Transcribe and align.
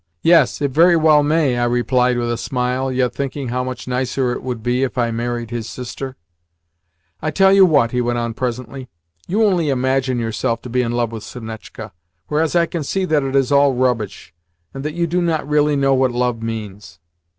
"Yes, 0.23 0.63
it 0.63 0.71
very 0.71 0.95
well 0.95 1.21
may" 1.21 1.59
I 1.59 1.65
replied 1.65 2.17
with 2.17 2.31
a 2.31 2.35
smile, 2.35 2.91
yet 2.91 3.13
thinking 3.13 3.49
how 3.49 3.63
much 3.63 3.87
nicer 3.87 4.31
it 4.31 4.41
would 4.41 4.63
be 4.63 4.81
if 4.81 4.97
I 4.97 5.11
married 5.11 5.51
his 5.51 5.69
sister. 5.69 6.15
"I 7.21 7.29
tell 7.29 7.53
you 7.53 7.67
what," 7.67 7.91
he 7.91 8.01
went 8.01 8.17
on 8.17 8.33
presently; 8.33 8.89
"you 9.27 9.43
only 9.43 9.69
imagine 9.69 10.17
yourself 10.17 10.63
to 10.63 10.71
be 10.71 10.81
in 10.81 10.91
love 10.93 11.11
with 11.11 11.23
Sonetchka, 11.23 11.91
whereas 12.29 12.55
I 12.55 12.65
can 12.65 12.83
see 12.83 13.05
that 13.05 13.21
it 13.21 13.35
is 13.35 13.51
all 13.51 13.75
rubbish, 13.75 14.33
and 14.73 14.83
that 14.83 14.95
you 14.95 15.05
do 15.05 15.21
not 15.21 15.47
really 15.47 15.75
know 15.75 15.93
what 15.93 16.11
love 16.11 16.41
means." 16.41 16.97